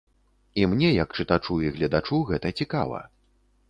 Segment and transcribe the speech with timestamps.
[0.61, 3.09] І мне як чытачу і гледачу гэта цікава.